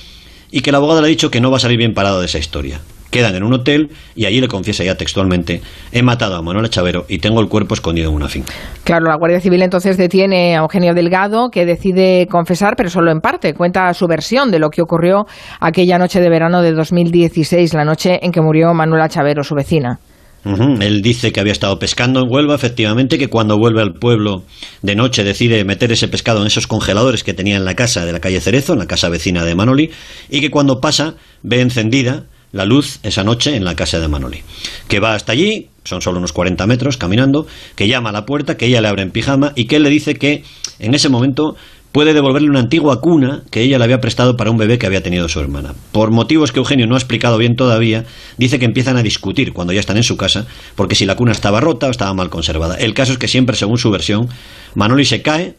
y 0.51 0.63
que 0.63 0.71
el 0.71 0.77
abogado 0.77 1.01
le 1.03 1.07
ha 1.07 1.11
dicho 1.11 1.31
que 1.31 1.41
no 1.41 1.51
va 1.51 1.59
a 1.59 1.61
salir 1.61 1.79
bien 1.79 1.95
parado 1.95 2.21
de 2.21 2.27
esa 2.27 2.39
historia. 2.39 2.81
Quedan 3.13 3.37
en 3.37 3.43
un 3.43 3.53
hotel 3.53 3.91
y 4.17 4.25
allí 4.25 4.41
le 4.41 4.49
confiesa 4.49 4.85
ya 4.85 4.97
textualmente, 4.97 5.61
he 5.93 6.03
matado 6.03 6.35
a 6.35 6.41
Manuel 6.41 6.71
Chavero 6.71 7.05
y 7.09 7.19
tengo 7.19 7.43
el 7.43 7.49
cuerpo 7.49 7.75
escondido 7.75 8.09
en 8.09 8.17
una 8.17 8.27
finca. 8.27 8.55
Claro, 8.85 9.05
la 9.05 9.17
Guardia 9.17 9.39
Civil 9.39 9.61
entonces 9.61 9.99
detiene 9.99 10.57
a 10.57 10.61
Eugenio 10.61 10.95
Delgado, 10.95 11.51
que 11.51 11.67
decide 11.67 12.27
confesar, 12.31 12.73
pero 12.75 12.89
solo 12.89 13.13
en 13.13 13.21
parte. 13.21 13.53
Cuenta 13.53 13.93
su 13.93 14.07
versión 14.07 14.51
de 14.51 14.59
lo 14.59 14.71
que 14.71 14.81
ocurrió 14.81 15.27
aquella 15.61 15.99
noche 15.99 16.21
de 16.21 16.31
verano 16.31 16.63
de 16.63 16.73
2016, 16.73 17.75
la 17.75 17.85
noche 17.85 18.19
en 18.23 18.33
que 18.33 18.41
murió 18.41 18.73
Manuela 18.73 19.11
Chavero, 19.11 19.45
su 19.45 19.55
vecina. 19.55 19.99
Él 20.45 21.03
dice 21.03 21.31
que 21.31 21.39
había 21.39 21.53
estado 21.53 21.79
pescando 21.79 22.21
en 22.21 22.27
Huelva, 22.29 22.55
efectivamente, 22.55 23.17
que 23.17 23.29
cuando 23.29 23.59
vuelve 23.59 23.81
al 23.81 23.93
pueblo 23.93 24.43
de 24.83 24.97
noche 24.97 25.23
decide 25.23 25.65
meter 25.65 25.93
ese 25.93 26.09
pescado 26.09 26.41
en 26.41 26.49
esos 26.49 26.67
congeladores 26.67 27.23
que 27.23 27.33
tenía 27.33 27.57
en 27.57 27.65
la 27.65 27.75
casa 27.75 28.05
de 28.05 28.13
la 28.13 28.19
calle 28.19 28.41
Cerezo, 28.41 28.73
en 28.73 28.81
la 28.81 28.87
casa 28.87 29.09
vecina 29.09 29.45
de 29.45 29.55
Manoli, 29.55 29.91
y 30.31 30.41
que 30.41 30.51
cuando 30.51 30.81
pasa 30.81 31.15
ve 31.43 31.61
encendida 31.61 32.25
la 32.53 32.65
luz 32.65 33.01
esa 33.03 33.25
noche 33.25 33.57
en 33.57 33.65
la 33.65 33.75
casa 33.75 33.99
de 33.99 34.09
Manoli. 34.09 34.43
Que 34.89 35.01
va 35.01 35.15
hasta 35.15 35.33
allí, 35.33 35.69
son 35.85 36.03
solo 36.03 36.19
unos 36.19 36.33
40 36.33 36.67
metros 36.67 36.97
caminando, 36.97 37.47
que 37.75 37.89
llama 37.89 38.11
a 38.11 38.13
la 38.13 38.27
puerta, 38.27 38.57
que 38.57 38.67
ella 38.67 38.81
le 38.81 38.89
abre 38.89 39.03
en 39.03 39.11
pijama 39.11 39.53
y 39.57 39.65
que 39.65 39.77
él 39.77 39.83
le 39.83 39.91
dice 39.91 40.15
que 40.15 40.45
en 40.79 40.95
ese 40.95 41.09
momento 41.09 41.57
puede 41.93 42.15
devolverle 42.15 42.49
una 42.49 42.61
antigua 42.61 43.01
cuna 43.01 43.43
que 43.51 43.61
ella 43.61 43.79
le 43.79 43.85
había 43.85 44.01
prestado 44.01 44.37
para 44.37 44.51
un 44.51 44.57
bebé 44.57 44.79
que 44.79 44.87
había 44.87 45.03
tenido 45.03 45.29
su 45.29 45.41
hermana. 45.41 45.75
Por 45.93 46.11
motivos 46.11 46.51
que 46.51 46.59
Eugenio 46.59 46.87
no 46.87 46.95
ha 46.95 46.99
explicado 46.99 47.37
bien 47.37 47.55
todavía, 47.55 48.05
dice 48.39 48.59
que 48.59 48.65
empiezan 48.65 48.97
a 48.97 49.03
discutir 49.03 49.53
cuando 49.53 49.73
ya 49.73 49.81
están 49.81 49.99
en 49.99 50.03
su 50.03 50.17
casa, 50.17 50.47
porque 50.75 50.95
si 50.95 51.05
la 51.05 51.17
cuna 51.17 51.33
estaba 51.33 51.61
rota 51.61 51.89
o 51.89 51.91
estaba 51.91 52.15
mal 52.15 52.31
conservada. 52.31 52.77
El 52.77 52.95
caso 52.95 53.13
es 53.13 53.19
que 53.19 53.29
siempre, 53.29 53.57
según 53.57 53.79
su 53.79 53.91
versión, 53.91 54.29
Manoli 54.75 55.05
se 55.05 55.21
cae, 55.21 55.55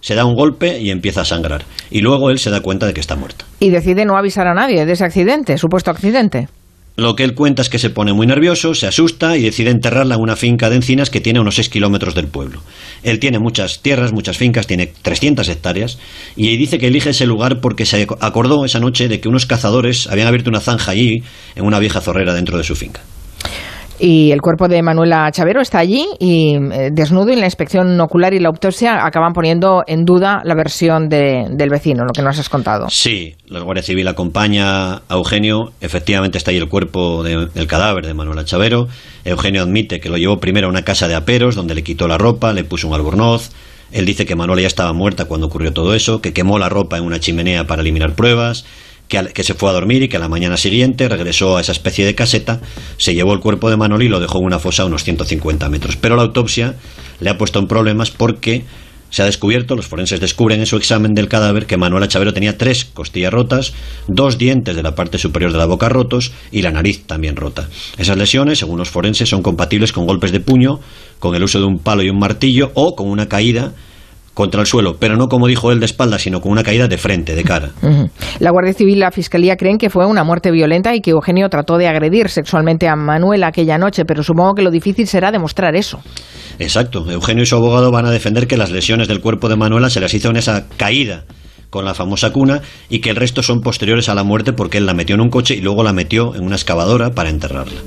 se 0.00 0.14
da 0.14 0.24
un 0.24 0.34
golpe 0.34 0.78
y 0.80 0.90
empieza 0.90 1.22
a 1.22 1.24
sangrar. 1.24 1.64
Y 1.90 2.00
luego 2.00 2.30
él 2.30 2.38
se 2.38 2.50
da 2.50 2.60
cuenta 2.60 2.86
de 2.86 2.94
que 2.94 3.00
está 3.00 3.16
muerta. 3.16 3.44
Y 3.60 3.70
decide 3.70 4.04
no 4.04 4.16
avisar 4.16 4.46
a 4.46 4.54
nadie 4.54 4.86
de 4.86 4.92
ese 4.92 5.04
accidente, 5.04 5.58
supuesto 5.58 5.90
accidente. 5.90 6.48
Lo 6.98 7.14
que 7.14 7.22
él 7.22 7.34
cuenta 7.36 7.62
es 7.62 7.68
que 7.68 7.78
se 7.78 7.90
pone 7.90 8.12
muy 8.12 8.26
nervioso, 8.26 8.74
se 8.74 8.88
asusta 8.88 9.36
y 9.36 9.42
decide 9.42 9.70
enterrarla 9.70 10.16
en 10.16 10.20
una 10.20 10.34
finca 10.34 10.68
de 10.68 10.74
encinas 10.74 11.10
que 11.10 11.20
tiene 11.20 11.38
a 11.38 11.42
unos 11.42 11.54
6 11.54 11.68
kilómetros 11.68 12.16
del 12.16 12.26
pueblo. 12.26 12.60
Él 13.04 13.20
tiene 13.20 13.38
muchas 13.38 13.82
tierras, 13.82 14.12
muchas 14.12 14.36
fincas, 14.36 14.66
tiene 14.66 14.88
300 15.02 15.48
hectáreas 15.48 16.00
y 16.34 16.56
dice 16.56 16.78
que 16.78 16.88
elige 16.88 17.10
ese 17.10 17.24
lugar 17.24 17.60
porque 17.60 17.86
se 17.86 18.04
acordó 18.18 18.64
esa 18.64 18.80
noche 18.80 19.06
de 19.06 19.20
que 19.20 19.28
unos 19.28 19.46
cazadores 19.46 20.08
habían 20.08 20.26
abierto 20.26 20.50
una 20.50 20.58
zanja 20.58 20.90
allí 20.90 21.22
en 21.54 21.64
una 21.64 21.78
vieja 21.78 22.00
zorrera 22.00 22.34
dentro 22.34 22.58
de 22.58 22.64
su 22.64 22.74
finca. 22.74 23.00
Y 24.00 24.30
el 24.30 24.40
cuerpo 24.40 24.68
de 24.68 24.80
Manuela 24.80 25.28
Chavero 25.32 25.60
está 25.60 25.78
allí 25.78 26.06
y 26.20 26.54
eh, 26.54 26.90
desnudo 26.92 27.32
y 27.32 27.36
la 27.36 27.46
inspección 27.46 28.00
ocular 28.00 28.32
y 28.32 28.38
la 28.38 28.48
autopsia 28.48 29.04
acaban 29.04 29.32
poniendo 29.32 29.82
en 29.88 30.04
duda 30.04 30.40
la 30.44 30.54
versión 30.54 31.08
del 31.08 31.68
vecino, 31.68 32.04
lo 32.04 32.12
que 32.12 32.22
nos 32.22 32.38
has 32.38 32.48
contado. 32.48 32.86
Sí, 32.90 33.34
la 33.48 33.60
Guardia 33.60 33.82
Civil 33.82 34.06
acompaña 34.06 34.94
a 34.94 35.02
Eugenio. 35.10 35.72
Efectivamente 35.80 36.38
está 36.38 36.52
ahí 36.52 36.58
el 36.58 36.68
cuerpo 36.68 37.24
del 37.24 37.66
cadáver 37.66 38.06
de 38.06 38.14
Manuela 38.14 38.44
Chavero. 38.44 38.86
Eugenio 39.24 39.62
admite 39.62 39.98
que 39.98 40.08
lo 40.08 40.16
llevó 40.16 40.38
primero 40.38 40.68
a 40.68 40.70
una 40.70 40.82
casa 40.82 41.08
de 41.08 41.16
aperos 41.16 41.56
donde 41.56 41.74
le 41.74 41.82
quitó 41.82 42.06
la 42.06 42.18
ropa, 42.18 42.52
le 42.52 42.62
puso 42.62 42.86
un 42.86 42.94
albornoz. 42.94 43.50
Él 43.90 44.06
dice 44.06 44.26
que 44.26 44.36
Manuela 44.36 44.62
ya 44.62 44.68
estaba 44.68 44.92
muerta 44.92 45.24
cuando 45.24 45.46
ocurrió 45.46 45.72
todo 45.72 45.94
eso, 45.94 46.20
que 46.20 46.32
quemó 46.32 46.58
la 46.58 46.68
ropa 46.68 46.98
en 46.98 47.04
una 47.04 47.18
chimenea 47.18 47.64
para 47.64 47.82
eliminar 47.82 48.14
pruebas 48.14 48.64
que, 49.08 49.42
se 49.42 49.54
fue 49.54 49.70
a 49.70 49.72
dormir 49.72 50.02
y 50.02 50.08
que 50.08 50.18
a 50.18 50.20
la 50.20 50.28
mañana 50.28 50.56
siguiente 50.56 51.08
regresó 51.08 51.56
a 51.56 51.60
esa 51.60 51.72
especie 51.72 52.04
de 52.04 52.14
caseta, 52.14 52.60
se 52.98 53.14
llevó 53.14 53.32
el 53.32 53.40
cuerpo 53.40 53.70
de 53.70 53.76
Manoli 53.76 54.06
y 54.06 54.08
lo 54.08 54.20
dejó 54.20 54.38
en 54.38 54.46
una 54.46 54.58
fosa 54.58 54.82
a 54.82 54.86
unos 54.86 55.02
150 55.02 55.68
metros. 55.68 55.96
Pero 55.96 56.16
la 56.16 56.22
autopsia 56.22 56.76
le 57.20 57.30
ha 57.30 57.38
puesto 57.38 57.58
en 57.58 57.66
problemas 57.66 58.10
porque 58.10 58.64
se 59.10 59.22
ha 59.22 59.24
descubierto, 59.24 59.74
los 59.74 59.86
forenses 59.86 60.20
descubren 60.20 60.60
en 60.60 60.66
su 60.66 60.76
examen 60.76 61.14
del 61.14 61.28
cadáver 61.28 61.64
que 61.64 61.78
Manuela 61.78 62.08
Chavero 62.08 62.34
tenía 62.34 62.58
tres 62.58 62.84
costillas 62.84 63.32
rotas, 63.32 63.72
dos 64.06 64.36
dientes 64.36 64.76
de 64.76 64.82
la 64.82 64.94
parte 64.94 65.16
superior 65.16 65.50
de 65.50 65.58
la 65.58 65.64
boca 65.64 65.88
rotos 65.88 66.32
y 66.52 66.60
la 66.60 66.70
nariz 66.70 67.06
también 67.06 67.34
rota. 67.34 67.68
Esas 67.96 68.18
lesiones, 68.18 68.58
según 68.58 68.78
los 68.78 68.90
forenses, 68.90 69.30
son 69.30 69.42
compatibles 69.42 69.92
con 69.92 70.06
golpes 70.06 70.30
de 70.30 70.40
puño, 70.40 70.80
con 71.18 71.34
el 71.34 71.42
uso 71.42 71.58
de 71.58 71.64
un 71.64 71.78
palo 71.78 72.02
y 72.02 72.10
un 72.10 72.18
martillo 72.18 72.70
o 72.74 72.94
con 72.94 73.08
una 73.08 73.28
caída 73.28 73.72
contra 74.38 74.60
el 74.60 74.68
suelo, 74.68 74.98
pero 75.00 75.16
no 75.16 75.26
como 75.26 75.48
dijo 75.48 75.72
él 75.72 75.80
de 75.80 75.86
espalda, 75.86 76.16
sino 76.16 76.40
con 76.40 76.52
una 76.52 76.62
caída 76.62 76.86
de 76.86 76.96
frente, 76.96 77.34
de 77.34 77.42
cara. 77.42 77.70
La 78.38 78.52
Guardia 78.52 78.72
Civil 78.72 78.94
y 78.94 79.00
la 79.00 79.10
Fiscalía 79.10 79.56
creen 79.56 79.78
que 79.78 79.90
fue 79.90 80.06
una 80.06 80.22
muerte 80.22 80.52
violenta 80.52 80.94
y 80.94 81.00
que 81.00 81.10
Eugenio 81.10 81.48
trató 81.48 81.76
de 81.76 81.88
agredir 81.88 82.28
sexualmente 82.28 82.86
a 82.86 82.94
Manuel 82.94 83.42
aquella 83.42 83.78
noche, 83.78 84.04
pero 84.04 84.22
supongo 84.22 84.54
que 84.54 84.62
lo 84.62 84.70
difícil 84.70 85.08
será 85.08 85.32
demostrar 85.32 85.74
eso. 85.74 85.98
Exacto. 86.60 87.04
Eugenio 87.10 87.42
y 87.42 87.46
su 87.46 87.56
abogado 87.56 87.90
van 87.90 88.06
a 88.06 88.12
defender 88.12 88.46
que 88.46 88.56
las 88.56 88.70
lesiones 88.70 89.08
del 89.08 89.20
cuerpo 89.20 89.48
de 89.48 89.56
Manuela 89.56 89.90
se 89.90 89.98
las 89.98 90.14
hizo 90.14 90.30
en 90.30 90.36
esa 90.36 90.68
caída 90.76 91.24
con 91.68 91.84
la 91.84 91.94
famosa 91.94 92.32
cuna 92.32 92.62
y 92.88 93.00
que 93.00 93.10
el 93.10 93.16
resto 93.16 93.42
son 93.42 93.60
posteriores 93.60 94.08
a 94.08 94.14
la 94.14 94.22
muerte 94.22 94.52
porque 94.52 94.78
él 94.78 94.86
la 94.86 94.94
metió 94.94 95.16
en 95.16 95.20
un 95.20 95.30
coche 95.30 95.56
y 95.56 95.62
luego 95.62 95.82
la 95.82 95.92
metió 95.92 96.36
en 96.36 96.44
una 96.44 96.54
excavadora 96.54 97.10
para 97.10 97.30
enterrarla. 97.30 97.80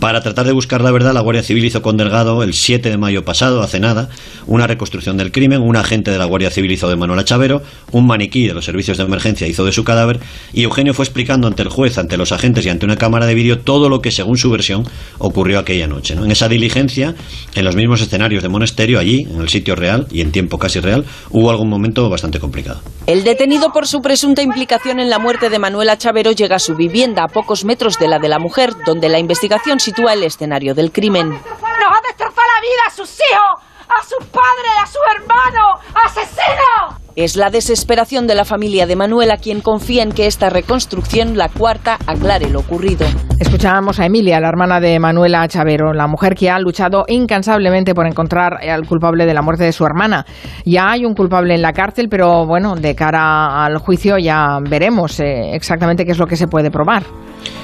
Para 0.00 0.20
tratar 0.20 0.44
de 0.44 0.52
buscar 0.52 0.82
la 0.82 0.90
verdad, 0.90 1.14
la 1.14 1.20
Guardia 1.20 1.42
Civil 1.42 1.64
hizo 1.64 1.80
con 1.80 1.96
Delgado 1.96 2.42
el 2.42 2.52
7 2.52 2.90
de 2.90 2.98
mayo 2.98 3.24
pasado, 3.24 3.62
hace 3.62 3.80
nada, 3.80 4.10
una 4.46 4.66
reconstrucción 4.66 5.16
del 5.16 5.32
crimen. 5.32 5.62
Un 5.62 5.76
agente 5.76 6.10
de 6.10 6.18
la 6.18 6.26
Guardia 6.26 6.50
Civil 6.50 6.70
hizo 6.70 6.88
de 6.88 6.96
Manuela 6.96 7.24
Chavero, 7.24 7.62
un 7.92 8.06
maniquí 8.06 8.46
de 8.46 8.52
los 8.52 8.66
servicios 8.66 8.98
de 8.98 9.04
emergencia 9.04 9.46
hizo 9.46 9.64
de 9.64 9.72
su 9.72 9.84
cadáver, 9.84 10.20
y 10.52 10.64
Eugenio 10.64 10.92
fue 10.92 11.06
explicando 11.06 11.48
ante 11.48 11.62
el 11.62 11.70
juez, 11.70 11.96
ante 11.96 12.18
los 12.18 12.30
agentes 12.32 12.66
y 12.66 12.68
ante 12.68 12.84
una 12.84 12.96
cámara 12.96 13.24
de 13.24 13.34
vídeo 13.34 13.60
todo 13.60 13.88
lo 13.88 14.02
que, 14.02 14.10
según 14.10 14.36
su 14.36 14.50
versión, 14.50 14.86
ocurrió 15.18 15.58
aquella 15.58 15.86
noche. 15.86 16.12
En 16.12 16.30
esa 16.30 16.48
diligencia, 16.48 17.14
en 17.54 17.64
los 17.64 17.74
mismos 17.74 18.02
escenarios 18.02 18.42
de 18.42 18.50
Monesterio, 18.50 18.98
allí, 18.98 19.26
en 19.30 19.40
el 19.40 19.48
sitio 19.48 19.76
real 19.76 20.06
y 20.10 20.20
en 20.20 20.30
tiempo 20.30 20.58
casi 20.58 20.78
real, 20.78 21.06
hubo 21.30 21.50
algún 21.50 21.70
momento 21.70 22.08
bastante 22.10 22.38
complicado. 22.38 22.80
El 23.06 23.24
detenido 23.24 23.72
por 23.72 23.86
su 23.86 24.02
presunta 24.02 24.42
implicación 24.42 25.00
en 25.00 25.08
la 25.08 25.18
muerte 25.18 25.48
de 25.48 25.58
Manuela 25.58 25.96
Chavero 25.96 26.32
llega 26.32 26.56
a 26.56 26.60
su 26.60 26.74
vivienda 26.74 27.24
a 27.24 27.28
pocos 27.28 27.64
metros 27.64 27.98
de 27.98 28.08
la 28.08 28.18
de 28.18 28.28
la 28.28 28.38
mujer, 28.38 28.72
donde 28.84 29.08
la 29.08 29.18
investigación 29.18 29.80
sitúa 29.86 30.14
el 30.14 30.24
escenario 30.24 30.74
del 30.74 30.90
crimen. 30.90 31.28
¡Nos 31.28 31.38
ha 31.38 32.00
destrozado 32.08 32.48
la 32.54 32.60
vida 32.60 32.82
a 32.88 32.90
sus 32.90 33.08
hijos! 33.08 33.62
¡A 33.86 34.02
su 34.02 34.18
padre! 34.32 34.68
¡A 34.82 34.86
su 34.86 34.98
hermano! 35.14 35.80
¡Asesino! 36.04 36.98
Es 37.14 37.36
la 37.36 37.50
desesperación 37.50 38.26
de 38.26 38.34
la 38.34 38.44
familia 38.44 38.88
de 38.88 38.96
Manuela 38.96 39.36
quien 39.36 39.60
confía 39.60 40.02
en 40.02 40.10
que 40.10 40.26
esta 40.26 40.50
reconstrucción, 40.50 41.38
la 41.38 41.48
cuarta, 41.48 41.98
aclare 42.08 42.50
lo 42.50 42.58
ocurrido. 42.58 43.06
Escuchábamos 43.38 44.00
a 44.00 44.06
Emilia, 44.06 44.40
la 44.40 44.48
hermana 44.48 44.80
de 44.80 44.98
Manuela 44.98 45.46
Chavero, 45.46 45.92
la 45.92 46.08
mujer 46.08 46.34
que 46.34 46.50
ha 46.50 46.58
luchado 46.58 47.04
incansablemente 47.06 47.94
por 47.94 48.08
encontrar 48.08 48.54
al 48.68 48.88
culpable 48.88 49.24
de 49.24 49.34
la 49.34 49.42
muerte 49.42 49.62
de 49.62 49.72
su 49.72 49.86
hermana. 49.86 50.26
Ya 50.64 50.90
hay 50.90 51.04
un 51.04 51.14
culpable 51.14 51.54
en 51.54 51.62
la 51.62 51.72
cárcel, 51.72 52.08
pero 52.10 52.44
bueno, 52.44 52.74
de 52.74 52.96
cara 52.96 53.64
al 53.64 53.78
juicio 53.78 54.18
ya 54.18 54.58
veremos 54.68 55.20
eh, 55.20 55.54
exactamente 55.54 56.04
qué 56.04 56.10
es 56.10 56.18
lo 56.18 56.26
que 56.26 56.36
se 56.36 56.48
puede 56.48 56.72
probar. 56.72 57.04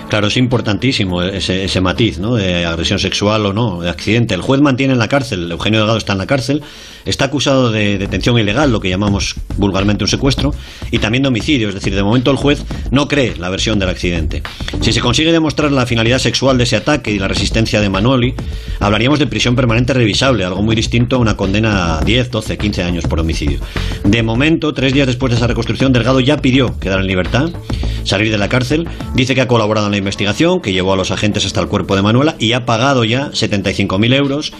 Claro, 0.08 0.26
es 0.26 0.36
importantísimo 0.36 1.22
ese, 1.22 1.64
ese, 1.64 1.80
matiz, 1.80 2.18
¿no? 2.18 2.34
De 2.34 2.66
agresión 2.66 2.98
sexual 2.98 3.46
o 3.46 3.52
no, 3.52 3.80
de 3.80 3.88
accidente. 3.88 4.34
El 4.34 4.42
juez 4.42 4.60
mantiene 4.60 4.92
en 4.92 4.98
la 4.98 5.08
cárcel, 5.08 5.50
Eugenio 5.50 5.80
Delgado 5.80 5.98
está 5.98 6.12
en 6.12 6.18
la 6.18 6.26
cárcel, 6.26 6.62
está 7.04 7.26
acusado 7.26 7.70
de 7.70 7.98
detención 7.98 8.38
ilegal, 8.38 8.70
lo 8.70 8.80
que 8.80 8.88
llamamos 8.88 9.36
vulgarmente 9.56 10.04
un 10.04 10.08
secuestro, 10.08 10.54
y 10.90 10.98
también 10.98 11.22
de 11.22 11.28
homicidio. 11.28 11.68
Es 11.68 11.74
decir, 11.74 11.94
de 11.94 12.02
momento 12.02 12.30
el 12.30 12.36
juez 12.36 12.64
no 12.90 13.08
cree 13.08 13.36
la 13.36 13.48
versión 13.48 13.78
del 13.78 13.88
accidente. 13.88 14.42
Si 14.80 14.92
se 14.92 15.00
consigue 15.00 15.32
demostrar 15.32 15.72
la 15.72 15.86
finalidad 15.86 16.18
sexual 16.18 16.58
de 16.58 16.64
ese 16.64 16.76
ataque 16.76 17.10
y 17.10 17.18
la 17.18 17.28
resistencia 17.28 17.80
de 17.80 17.88
Manoli, 17.88 18.34
hablaríamos 18.80 19.18
de 19.18 19.26
prisión 19.26 19.56
permanente 19.56 19.94
revisable, 19.94 20.44
algo 20.44 20.62
muy 20.62 20.76
distinto 20.76 21.16
a 21.16 21.18
una 21.18 21.36
condena 21.36 21.98
a 21.98 22.04
10, 22.04 22.30
12, 22.30 22.58
15 22.58 22.82
años 22.82 23.06
por 23.06 23.20
homicidio. 23.20 23.60
De 24.04 24.22
momento, 24.22 24.72
tres 24.74 24.92
días 24.92 25.06
después 25.06 25.30
de 25.30 25.36
esa 25.36 25.46
reconstrucción, 25.46 25.92
Delgado 25.92 26.20
ya 26.20 26.36
pidió 26.36 26.78
quedar 26.78 27.00
en 27.00 27.06
libertad, 27.06 27.50
salir 28.04 28.30
de 28.30 28.38
la 28.38 28.48
cárcel, 28.48 28.88
dice 29.14 29.34
que 29.34 29.40
ha 29.40 29.48
colaborado 29.48 29.86
en 29.86 29.92
la 29.92 29.98
investigación 29.98 30.60
que 30.60 30.72
llevó 30.72 30.92
a 30.92 30.96
los 30.96 31.10
agentes 31.10 31.44
hasta 31.46 31.60
el 31.60 31.68
cuerpo 31.68 31.96
de 31.96 32.02
Manuela 32.02 32.36
y 32.38 32.52
ha 32.52 32.66
pagado 32.66 33.04
ya 33.04 33.30
75.000 33.30 34.14
euros 34.14 34.52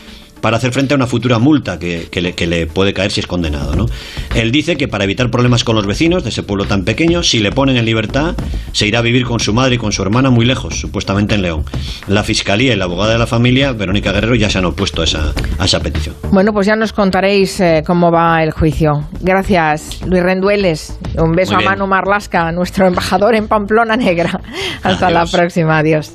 para 0.43 0.59
hacer 0.59 0.73
frente 0.73 0.93
a 0.93 0.97
una 0.97 1.07
futura 1.07 1.39
multa 1.39 1.79
que, 1.79 2.09
le, 2.47 2.67
puede 2.67 2.93
caer 2.93 3.11
si 3.11 3.21
es 3.21 3.27
condenado. 3.27 3.75
¿no? 3.75 3.87
Él 4.35 4.53
dice 4.53 4.77
que 4.77 4.89
para 4.89 5.05
evitar 5.05 5.31
problemas 5.31 5.65
con 5.65 5.77
los 5.77 5.87
vecinos 5.87 6.25
de 6.25 6.29
ese 6.29 6.43
pueblo 6.43 6.67
tan 6.67 6.85
pequeño, 6.85 7.23
si 7.23 7.39
le 7.39 7.53
ponen 7.53 7.77
en 7.77 7.87
libertad, 7.87 8.35
se 8.73 8.87
irá 8.87 8.99
a 8.99 9.03
vivir 9.03 9.25
con 9.25 9.41
su 9.41 9.55
madre 9.55 9.77
y 9.77 9.79
con 9.79 9.93
su 9.93 10.03
hermana 10.03 10.29
muy 10.31 10.45
lejos, 10.45 10.79
supuestamente 10.79 11.37
en 11.37 11.43
León. 11.43 11.65
La 12.09 12.25
fiscalía 12.25 12.75
y 12.75 12.77
la 12.77 12.85
abogada 12.85 13.13
de 13.13 13.19
la 13.19 13.27
familia, 13.27 13.73
Verónica 13.73 14.13
Guerrero, 14.13 14.35
ya 14.35 14.51
se 14.51 14.59
han 14.59 14.65
opuesto 14.65 15.01
a 15.01 15.05
esa, 15.05 15.33
a 15.59 15.65
esa 15.65 15.81
petición. 15.81 16.17
Bueno, 16.33 16.53
pues 16.53 16.67
ya 16.67 16.75
nos 16.75 16.93
contaréis 16.93 17.61
eh, 17.61 17.83
cómo 17.87 18.11
va 18.11 18.43
el 18.43 18.51
juicio. 18.51 19.09
Gracias, 19.21 20.01
Luis 20.07 20.23
Rendueles. 20.23 20.99
Un 21.17 21.33
beso 21.33 21.57
a 21.57 21.61
Manu 21.61 21.87
Marlasca, 21.87 22.51
nuestro 22.51 22.89
embajador 22.89 23.37
en 23.37 23.47
Pamplona 23.47 23.97
Negra. 23.97 24.41
Hasta 24.83 25.11
la 25.11 25.25
próxima. 25.27 25.79
Adiós. 25.79 26.13